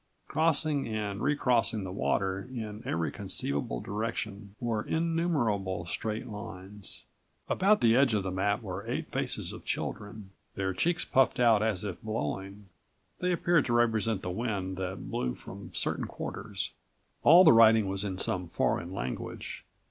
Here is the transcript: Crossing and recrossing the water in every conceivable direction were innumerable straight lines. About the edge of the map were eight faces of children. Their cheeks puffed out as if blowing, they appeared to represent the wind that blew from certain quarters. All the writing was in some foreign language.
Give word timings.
Crossing 0.27 0.87
and 0.87 1.21
recrossing 1.21 1.83
the 1.83 1.91
water 1.91 2.49
in 2.51 2.81
every 2.87 3.11
conceivable 3.11 3.79
direction 3.79 4.55
were 4.59 4.81
innumerable 4.81 5.85
straight 5.85 6.25
lines. 6.25 7.05
About 7.47 7.81
the 7.81 7.95
edge 7.95 8.15
of 8.15 8.23
the 8.23 8.31
map 8.31 8.63
were 8.63 8.83
eight 8.87 9.11
faces 9.11 9.53
of 9.53 9.63
children. 9.63 10.31
Their 10.55 10.73
cheeks 10.73 11.05
puffed 11.05 11.39
out 11.39 11.61
as 11.61 11.83
if 11.83 12.01
blowing, 12.01 12.65
they 13.19 13.31
appeared 13.31 13.65
to 13.67 13.73
represent 13.73 14.23
the 14.23 14.31
wind 14.31 14.75
that 14.77 15.11
blew 15.11 15.35
from 15.35 15.71
certain 15.75 16.05
quarters. 16.05 16.71
All 17.21 17.43
the 17.43 17.53
writing 17.53 17.87
was 17.87 18.03
in 18.03 18.17
some 18.17 18.47
foreign 18.47 18.91
language. 18.91 19.63